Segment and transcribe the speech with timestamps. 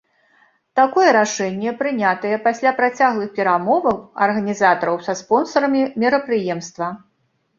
[0.79, 6.87] Такое рашэнне прынятае пасля працяглых перамоваў арганізатараў са спонсарамі мерапрыемства.